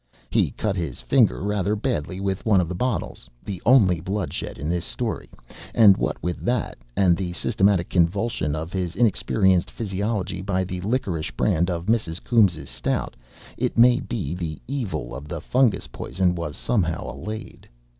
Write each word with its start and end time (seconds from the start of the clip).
He 0.31 0.49
cut 0.49 0.75
his 0.75 0.99
finger 0.99 1.43
rather 1.43 1.75
badly 1.75 2.19
with 2.19 2.43
one 2.43 2.59
of 2.59 2.67
the 2.67 2.73
bottles 2.73 3.29
the 3.45 3.61
only 3.67 3.99
bloodshed 4.01 4.57
in 4.57 4.67
this 4.67 4.83
story 4.83 5.29
and 5.75 5.95
what 5.95 6.17
with 6.23 6.43
that, 6.43 6.79
and 6.97 7.15
the 7.15 7.33
systematic 7.33 7.87
convulsion 7.87 8.55
of 8.55 8.73
his 8.73 8.95
inexperienced 8.95 9.69
physiology 9.69 10.41
by 10.41 10.63
the 10.63 10.81
liquorish 10.81 11.29
brand 11.37 11.69
of 11.69 11.85
Mrs. 11.85 12.19
Coombes' 12.23 12.67
stout, 12.67 13.15
it 13.57 13.77
may 13.77 13.99
be 13.99 14.33
the 14.33 14.59
evil 14.67 15.13
of 15.13 15.27
the 15.27 15.39
fungus 15.39 15.85
poison 15.85 16.33
was 16.33 16.55
somehow 16.57 17.05
allayed. 17.15 17.69